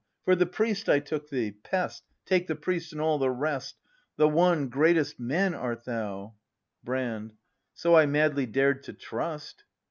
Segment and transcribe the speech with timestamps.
[0.25, 3.75] For the priest I took thee;— pest Take the priest and all the rest!
[4.17, 6.33] The One, greatest Man art thou—
[6.83, 7.33] Brand.
[7.75, 9.63] So I madly dared to trust.